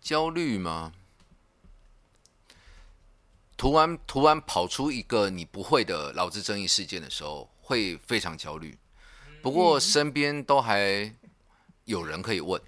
[0.00, 0.92] 焦虑吗？
[3.62, 8.76] 突然突然跑出一个你不会的劳资争议事件的时候，会非常焦虑。
[9.40, 11.14] 不过身边都还
[11.84, 12.60] 有人可以问。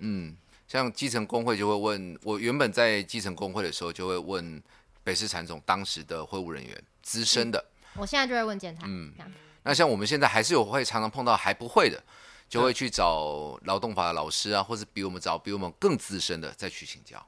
[0.00, 0.36] 嗯，
[0.68, 4.62] 像基层工会就会问我，原本在基层工会的时候就会问
[5.02, 7.64] 北市产总当时的会务人员资深的。
[7.94, 8.82] 我现在就会问检查。
[8.84, 9.10] 嗯，
[9.62, 12.04] 那像我们现在还是有会常常碰到还不会的。
[12.46, 17.26] 就会去找劳动法的老师啊，或者比我们早、比我们更资深的再去请教。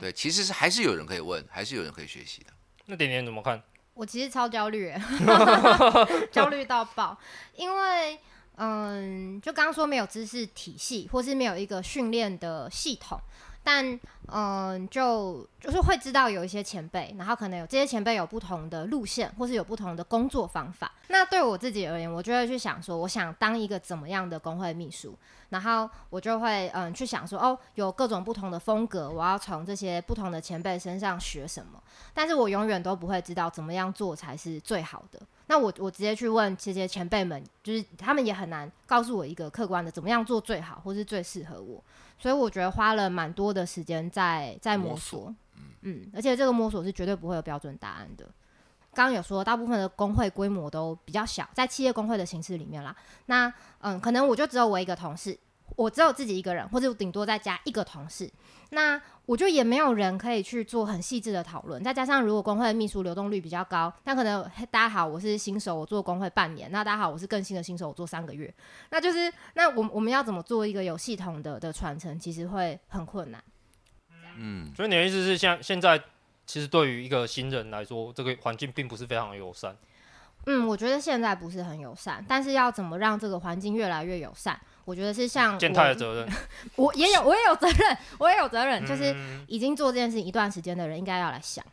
[0.00, 2.50] 对，其实是还是有人可以问，还是有人可以学习的。
[2.86, 3.62] 那点点怎么看？
[3.92, 4.92] 我其实超焦虑，
[6.32, 7.16] 焦虑到爆，
[7.54, 8.18] 因为
[8.56, 13.20] 嗯，就刚刚说没有知识体系，或是没有一个训练的系统。
[13.62, 13.98] 但
[14.32, 20.90] 嗯，就就是会知道有一些前辈，然后可能有这些前辈有不同的路线，或是有不同的工作方法。
[21.08, 25.16] 那对我自己而言，我就会去想说，我想当一个怎么样的工会秘书，
[25.50, 31.82] 然后我就会嗯去想说，哦，有各种不同的风格，我要从这些不同的前辈身上学什么。
[32.14, 35.20] 但是我永远都不会知道怎么样做才是最好的。
[35.48, 41.82] 那我我直接去问这些前辈们，就是他们也很难告诉我一个客观的怎么样做最好，或是最适合我。
[42.20, 45.34] 所以我觉得花了蛮多的时间在在摸索，摸索
[45.82, 48.26] 嗯，而且这个摸索是绝对不会有标准答案的。
[48.92, 52.94] 刚刚有说，大部分的工会规模都比较小，在企业工会的形式里面啦。
[53.26, 55.38] 那嗯，可能我就只有我一个同事。
[55.80, 58.30] 我只有自己一个人，或者顶多再加一个同事，
[58.68, 61.82] 那我就也没有人可以去做很细致的讨论。
[61.82, 68.52] 再加上如果工会的秘书流动率比较高，那可能大家好，我是新手，我做工会半年；那大家好，我是更新的新手，我做三个月。
[68.90, 73.42] 那就是那我我们要怎么做一个有系统的的传承，其实会很困难。
[74.36, 75.98] 嗯，所以你的意思是，像现在
[76.44, 79.74] 其实对于一个新人来说，这个环境并不是非常友善。
[80.46, 84.60] 嗯，我觉得现在不是很友善，但是要怎么让这个环境越来越友善？
[84.84, 86.28] 我觉得是像践踏的责任，
[86.76, 89.14] 我也有，我也有责任，我也有责任，就是
[89.46, 91.64] 已经做这件事情一段时间的人，应该要来想。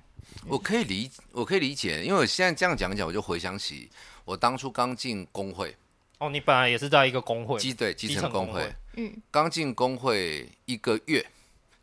[0.47, 3.89] 我可以理，我可以理解，因为我现在这样讲讲，我就回想起
[4.23, 5.75] 我当初刚进工会。
[6.19, 11.25] 哦，你本来也是在一个工会，基对基层工会，嗯，刚进工会一个月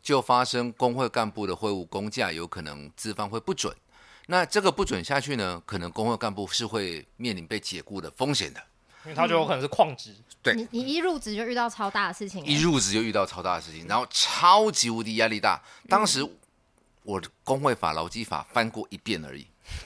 [0.01, 3.73] 就发生工会干部的会务工价有可能资方会不准，
[4.27, 8.61] 那这个不准下去呢，可能工会干部是会面临被解雇的风险的。
[9.05, 15.61] 因为他就有可能是矿职，对，你你一入职就遇到超大的事情，一入职就遇到超大的事情，然后超级无敌压力大。
[15.87, 16.27] 当时
[17.03, 19.45] 我的工会法、劳基法翻过一遍而已，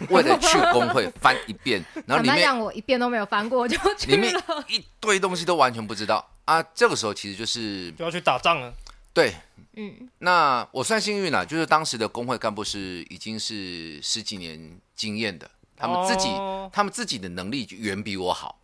[0.09, 4.33] 为了去工会翻一遍，然后里面我一遍都没有翻过就去了，里面
[4.69, 6.63] 一堆东西都完全不知道啊。
[6.73, 8.73] 这个时候其实就是就要去打仗了，
[9.13, 9.33] 对，
[9.73, 18.58] 嗯，那我算幸运了，就是当时的工会干部是已经是十几年经验的，他们自己、哦、他们自己的能力远比我好。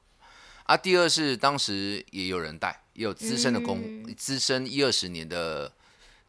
[0.65, 5.71] 啊，第二是当时也有人带，也有资深的工，资、嗯、深一二十年的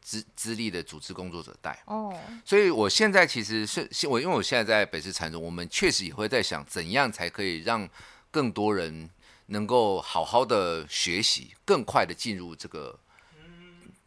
[0.01, 1.83] 资资历的组织工作者带。
[1.87, 7.89] 哦，所以我现在其实是我，因为我现在在北市产中，我们确实也会在想，怎样才可以让
[8.31, 9.09] 更多人
[9.47, 12.99] 能够好好的学习，更快的进入这个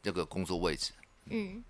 [0.04, 0.92] 这个工作位置。
[1.26, 1.63] 嗯。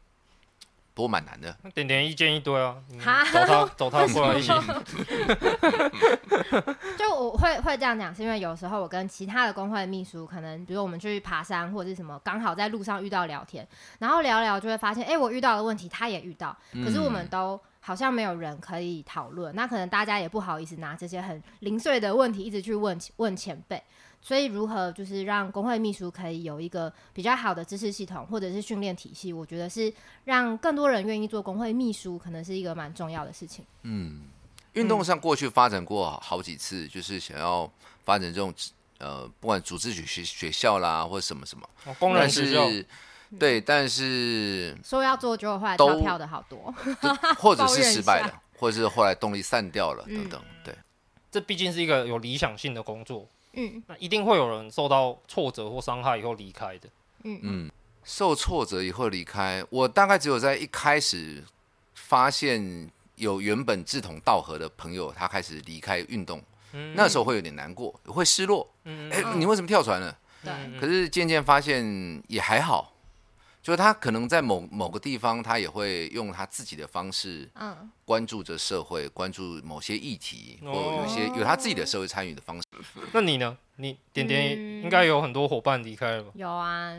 [0.99, 4.51] 不过蛮难的，点点意见一堆啊，哈找他走他过来一起。
[6.99, 13.65] 就我会会这样讲，是因为有时候我跟其他的工会的秘书，可能比如我们去爬山或者是什么，刚好在路上遇到聊天，
[13.99, 23.81] 然后聊聊就会发现，哎、欸，我遇到的问题他也遇到，可是我们都好像没有人可以讨论，那可能大家也不好意思拿这些很零碎的问题一直去问问前辈。
[24.21, 29.31] 所以，如何就是让工会秘书可以有一个比较好的知识系统，或者是训练体系？
[29.31, 29.91] 我觉得是
[30.25, 33.65] 让更多人愿意做工会秘书，可能是一个蛮重要的事情。
[33.83, 34.23] 嗯，
[34.73, 37.71] 运动上过去发展过好几次，就是想要
[38.03, 38.53] 发展这种
[38.97, 42.67] 呃，不管组织学学学校啦，或者什么什么，哦、工人学校，
[43.39, 46.73] 对，但是说要做，就后来跳票的好多，
[47.37, 50.41] 或者是失败了，或者是后来动力散掉了等等。
[50.63, 50.75] 对，
[51.31, 53.25] 这毕竟是一个有理想性的工作。
[53.53, 56.89] 嗯，那一定会有人受到挫折或伤害以后离开的。
[57.23, 57.71] 嗯嗯，
[58.03, 61.43] 受挫折以后离开，我大概只有在一开始
[61.95, 66.41] 发现有原本志同道合的朋友，他开始离开运动，
[66.73, 68.69] 嗯、那时候会有点难过，会失落。
[68.85, 70.17] 嗯，哎、欸，你为什么跳船了？
[70.43, 72.93] 对，可是渐渐发现也还好。
[73.61, 82.63] 就是他可能在某某个地方，他也会用他自己的方式，嗯，关注着社会，关注某些议题，或有些有他自己的社会参与的方式。
[83.13, 83.57] 那你呢？
[83.75, 86.31] 你点点应该有很多伙伴离开了吧？
[86.35, 86.93] 有啊，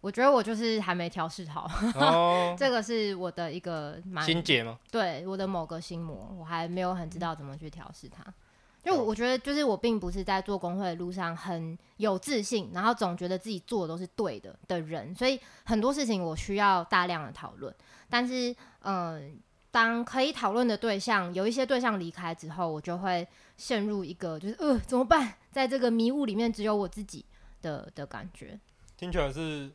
[0.00, 1.70] 我觉得我就是还没调试好。
[1.94, 4.78] 哦， 这个是我的一个心结吗？
[4.90, 8.24] 对，我的某个心魔，我还没有很知道怎么去调试它。
[8.82, 17.74] 就我觉得，就是我并不是在做工会的路上很有自信，然后总觉得自己做的都是对的的人，所以很多事情我需要大量的讨论。
[18.08, 19.30] 但是，嗯、呃，
[19.70, 27.22] 当可以讨论的对象有一些对象离开之后，我就会陷入一个就是呃怎么办，在这个迷雾里面只有我自己
[27.60, 28.58] 的的感觉。
[28.96, 29.70] 听起来是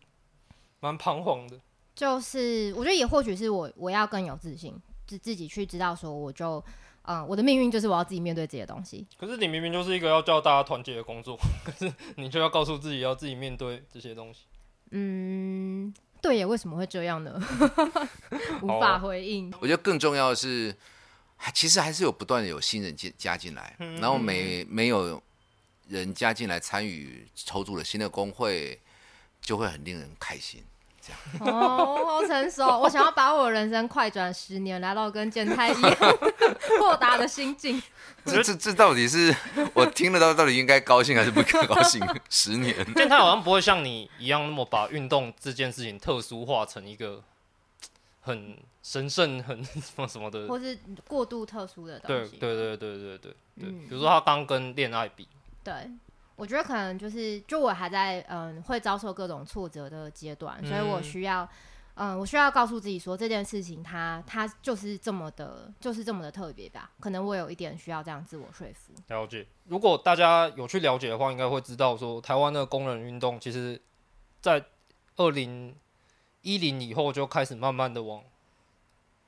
[0.80, 1.60] 蛮彷徨的。
[1.94, 6.64] 就是我觉得也或许是我我要更有自信，自自己去知道说我就。
[7.08, 9.06] 嗯，我的命运就是我要自己面对这些东西。
[9.18, 14.42] 可是你明明就是一个要叫大家团结的工作， 可是你却要告诉自己要自己面对这些东西。
[14.92, 17.40] 嗯，对耶，为什么会这样呢？
[18.62, 19.52] 无法回应。
[19.60, 20.76] 我觉得更重要的是，
[21.54, 25.22] 其实还是有不断的有新人进加进来，嗯、然后没没有
[25.88, 28.80] 人加进来参与筹组了新的工会，
[29.42, 30.64] 就会很令人开心。
[31.40, 32.80] 哦，好成熟！
[32.80, 35.96] 我想要把我人生快转十年，来到跟健太一样
[36.80, 37.82] 豁达的心境。
[38.26, 39.34] 这这这到底是
[39.74, 42.02] 我听得到到底应该高兴还是不该高兴？
[42.30, 47.22] 十年，健太好像不会像你一样那么把运动这件事情特殊化成一个
[48.22, 52.38] 很神圣、很 什么什么的，或是过度特殊的东西。
[52.38, 55.28] 对对对对对对对，嗯、比如说他刚跟恋爱比，
[55.64, 55.74] 对。
[56.36, 61.48] 我觉得可能就是，就我还在嗯会遭受各种挫折的阶段，所以我需要
[61.94, 66.92] 嗯我需要告诉自己说这件事情它它就是这么的，就是这么的特别吧。
[67.00, 68.94] 可能我有一点需要这样自我说服。
[69.08, 73.82] 了解，如果大家有去了解的话，应该会知道说台湾的工人运动其实，
[74.42, 74.62] 在
[75.16, 75.74] 二零
[76.42, 78.22] 一零以后就开始慢慢的往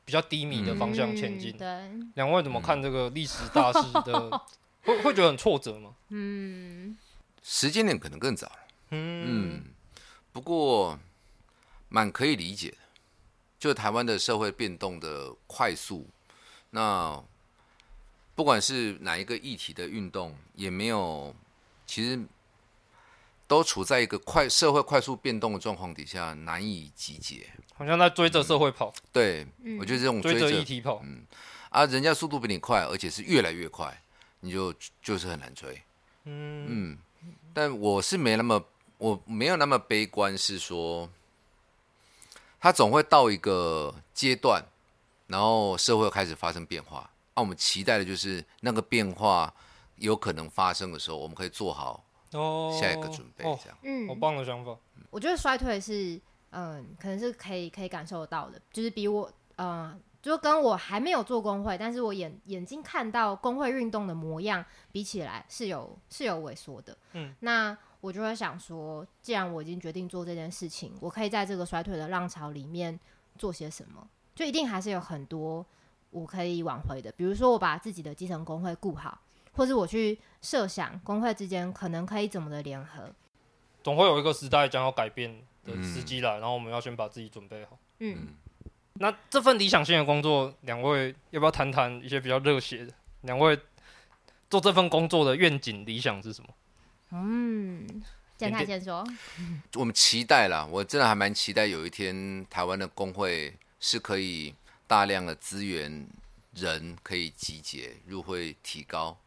[0.04, 1.56] 比较低迷的方向前进。
[1.60, 4.42] 嗯、对，两位怎么看这个历史大势的？
[4.84, 5.94] 会会觉得很挫折吗？
[6.10, 6.98] 嗯，
[7.44, 8.52] 时间点可能更早。
[8.92, 9.64] 嗯，嗯，
[10.32, 10.98] 不过
[11.90, 12.78] 蛮可以理解的。
[13.60, 16.08] 就台湾的社会变动的快速，
[16.70, 17.22] 那
[18.36, 21.36] 不管是哪一个议题的运动，也没有，
[21.88, 22.20] 其实
[23.48, 27.50] 都处在一个快社会快速变动的状况底下，难以集结。
[27.76, 28.94] 好像在追着社会跑。
[28.96, 29.48] 嗯、对，
[29.80, 31.26] 我觉得这种追着议题跑，嗯，
[31.70, 34.00] 啊，人家速度比你快，而且是越来越快。
[34.40, 35.82] 你就就是很难追，
[36.26, 36.66] 嗯。
[36.70, 36.98] 嗯，
[37.54, 38.64] 但我是没那么，
[39.00, 41.10] 我没有那么悲观，是说，
[42.60, 44.64] 他总会到一个阶段，
[45.26, 49.54] 然后社会开始发生变化，那、啊、我们期待的就是那个变化
[49.96, 52.06] 有可能发生的时候，我们可以做好
[52.80, 54.78] 下一个准备，这样，嗯，好棒的想法。
[55.10, 60.00] 我觉得衰退是，嗯，可能是可以可以感受得到的，就是比我，嗯。
[60.22, 66.98] 就跟我还没有做工会，但是我眼眼睛看到工会运动的模样比起来是有是有萎缩的。
[67.14, 73.00] 嗯，那我就会想说，既然我已经决定做这件事情，我可以在这个衰退的浪潮里面
[73.38, 74.08] 做些什么？
[74.36, 75.66] 就一定还是有很多
[76.12, 77.12] 我可以挽回的。
[77.14, 79.20] 比如说，我把自己的基层工会顾好，
[79.54, 83.12] 或是我去设想工会之间可能可以怎么的联合。
[83.84, 87.80] 总会有一个时代将要改变的时机来，然后我们要先把自己准备好。
[88.00, 88.36] 嗯，
[89.00, 92.94] 那这份理想性的工作，两位要不要谈谈一些比较热血的？
[93.22, 93.58] 两位
[94.50, 96.50] 做这份工作的愿景理想是什么？
[97.12, 97.86] 嗯，
[98.38, 99.06] 建泰先说。
[99.76, 104.54] 我们期待啦，我真的还蛮期待有一天台湾的工会是可以
[104.86, 106.08] 大量的资源
[106.54, 109.18] 人可以集结入会提高，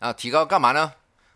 [0.00, 0.92] 那提高干嘛呢？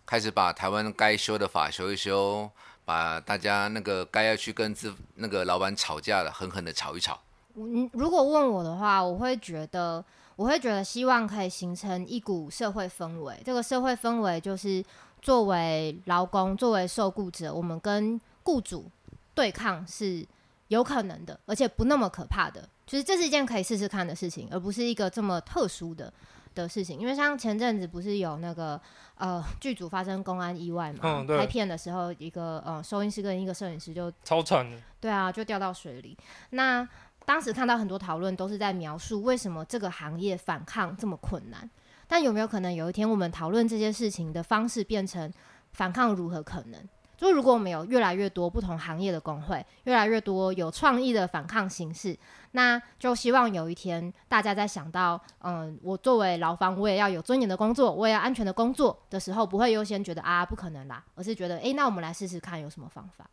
[0.06, 2.50] 开始把台湾该修的法修一修，
[2.84, 7.22] 把大家那个该要去跟资那个老板吵架的狠狠的吵一吵。
[7.54, 10.04] 嗯，如果问我的话，我会觉得，
[10.36, 13.40] 我会觉得希望可以形成一股社会氛围。
[13.44, 14.84] 这个社会氛围就是，
[15.20, 18.90] 作为劳工，作为受雇者，我们跟雇主
[19.34, 20.26] 对抗是
[20.68, 22.68] 有可能的，而且不那么可怕的。
[22.86, 26.12] 就是这是一件可以试试看的事情，而不是一个这么特殊的
[26.56, 26.98] 的事情。
[26.98, 28.80] 因为像前阵子不是有那个
[29.14, 30.98] 呃剧组发生公安意外嘛？
[31.02, 34.76] 嗯，拍片的时候，一个呃收音师跟一个摄影师就超惨的。
[34.98, 36.18] 对啊，就掉到水里。
[36.50, 36.86] 那
[37.30, 41.70] 当时看到很多讨论都是在描述为什么这个行业反抗这么困难。
[42.08, 45.32] 但有没有可能有一天我们讨论这些事情的方式变成
[45.70, 46.88] 反抗如何可能？
[47.16, 52.18] 就如果我们有越来越多不同行业的工会，越来越多有创意的反抗形式，
[52.50, 63.30] 那就希望有一天大家在想到，嗯，我作为劳方，我也要有尊严的工作，我也要安全的工作的时候，不会优先觉得啊不可能啦，而是觉得，诶、那我们来试试看有什么方法。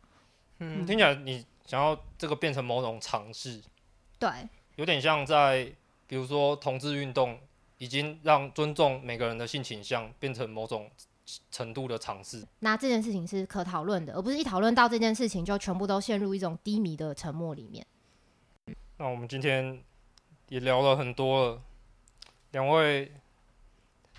[0.60, 3.60] 嗯，听起来你想要这个变成某种尝试，
[4.18, 4.30] 对，
[4.76, 5.72] 有点像在
[6.06, 7.38] 比如说同志运动，
[7.78, 10.90] 已经让尊重每个人的性倾向变成某种。
[11.50, 17.86] 程度的尝试，那这件事情是可讨论的，而不是一讨论到这件事情就全部都陷入一种低迷的沉默里面。
[18.96, 19.78] 那我们今天
[20.48, 21.62] 也聊了很多了，
[22.52, 23.12] 两位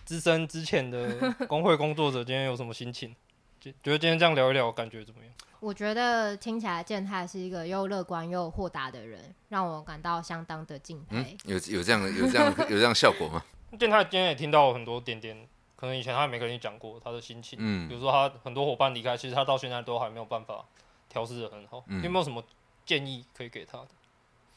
[0.05, 3.15] 资深之前的工会工作者，今天有什么心情？
[3.59, 5.33] 觉觉得今天这样聊一聊，感觉怎么样？
[5.59, 11.15] 我觉得听起来健太是一个又乐观又豁达的人，让我感到相当的敬佩。
[11.17, 13.43] 嗯、有有这样有这样有这样效果吗？
[13.79, 15.47] 健太今天也听到很多点点。
[15.75, 20.65] 可能以前他也没跟你讲过他的心情，嗯，比如说他很多伙伴离开，其实他到现在都还没有办法
[21.07, 21.81] 调试的很好。
[21.87, 22.43] 嗯，你有没有什么
[22.85, 23.87] 建议可以给他的？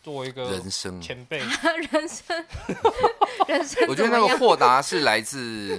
[0.03, 1.39] 作为一个人生前辈，
[1.93, 2.45] 人生，
[3.47, 5.79] 人生，我觉得那个豁达是来自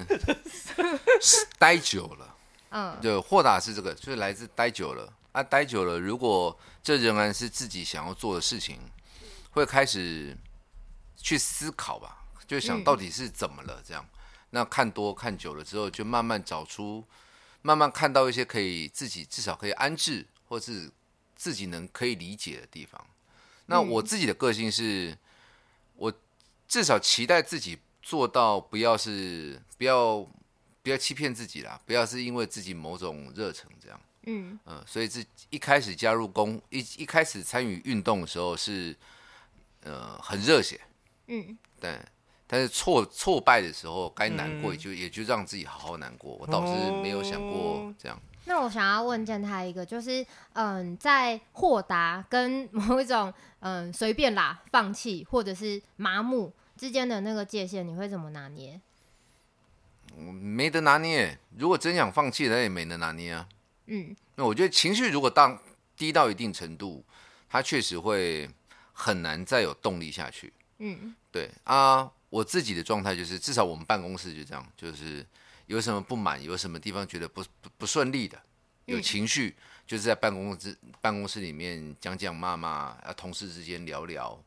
[1.59, 2.32] 待久了，
[2.75, 8.79] 嗯，对，豁达是这个，就是来自待久了啊，待久了，如果这仍然是自己想要做的事情，
[9.51, 10.35] 会开始
[11.15, 14.03] 去思考吧，就想到底是怎么了这样。
[14.49, 17.05] 那看多看久了之后，就慢慢找出，
[17.61, 20.89] 慢慢看到一些可以自己至少可以安置，或是
[21.35, 22.99] 自己能可以理解的地方。
[23.67, 25.15] 那我自己的个性是，
[25.95, 26.11] 我
[26.67, 30.27] 至少期待自己做到不要是不要
[30.83, 33.99] 不要欺骗自己啦，不要是因为自己某种热忱这样。
[34.25, 38.95] 嗯嗯、呃，所以这一开始加入工一一开始参与运动的时候是
[39.81, 40.79] 呃很热血。
[41.27, 42.05] 嗯，但。
[42.45, 46.35] 但是挫挫败的时候，该难过也就、嗯、也就让自己好好难过。
[46.35, 48.19] 我倒是没有想过这样。
[48.45, 58.79] 那我想要问建泰一个，就是嗯，在豁达跟 某一种嗯随便啦、放弃或者是麻木之间的那个界限，你会怎么拿捏？
[60.17, 61.37] 没得拿捏。
[61.57, 63.47] 如果真想放弃，那也没得拿捏啊。
[63.87, 65.59] 嗯，那我觉得情绪如果当
[65.95, 67.03] 低到一定程度，
[67.49, 68.49] 他确实会
[68.91, 70.53] 很难再有动力下去。
[70.79, 72.11] 嗯，对啊。
[72.29, 75.23] 我自己的状态就是，至少我们办公室就这样，就是
[75.67, 78.41] 有什么不满，有什么地方觉得不不不顺利的，
[78.85, 84.43] 有情绪，嗯、就是在办公室办公室里面讲讲骂骂，啊，同事之间聊聊，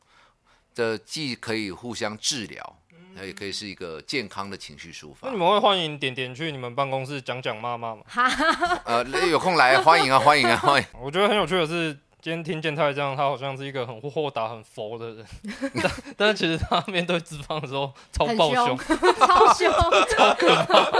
[0.73, 2.79] 这既可以互相治疗，
[3.17, 5.27] 那也可以是一个健康的情绪抒发。
[5.27, 8.03] 那你们会欢迎点点去你们办公室讲讲骂骂吗？
[8.85, 10.87] 呃，有空来，欢迎啊，欢迎啊，欢迎。
[11.01, 11.97] 我觉得很有趣的是。
[12.19, 15.25] 今天听建泰这样，他好像是一个很豁达、很佛的人，
[15.81, 18.75] 但但是其实他面对脂肪的时候超暴凶，
[19.15, 19.71] 超凶，
[20.09, 20.91] 超可怕。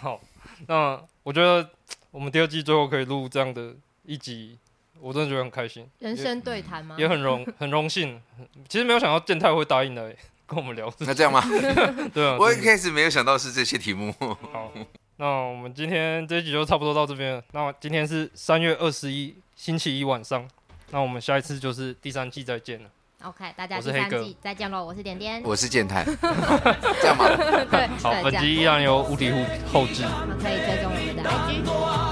[0.00, 0.20] 好，
[0.66, 1.68] 那我觉得
[2.10, 4.58] 我们第二季最后可以录这样的一集，
[5.02, 5.84] 我真的觉得很开心。
[5.98, 6.94] 人生对谈吗？
[6.98, 8.20] 也很荣 很荣幸。
[8.68, 10.14] 其实没有想到健太会答应来
[10.46, 10.92] 跟我们聊。
[10.98, 11.42] 那这样吗？
[12.14, 14.14] 对啊，我一开始没有想到是这些题目。
[14.52, 14.72] 好。
[15.16, 17.42] 那我们今天这一集就差不多到这边了。
[17.52, 20.48] 那今天是三月二十一星期一晚上。
[20.90, 22.88] 那我们下一次就是第三季再见了。
[23.22, 24.84] OK，大家第三季再见喽！
[24.84, 27.28] 我是点点，我是健太，这样吗？
[27.70, 30.02] 对，好，本集依然由无敌户后制。
[30.40, 32.11] 可以追踪我们的 IG。